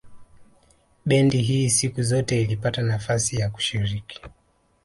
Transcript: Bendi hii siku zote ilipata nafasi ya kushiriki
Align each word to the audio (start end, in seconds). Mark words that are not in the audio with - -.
Bendi 1.05 1.37
hii 1.41 1.69
siku 1.69 2.01
zote 2.03 2.41
ilipata 2.41 2.81
nafasi 2.81 3.35
ya 3.35 3.49
kushiriki 3.49 4.21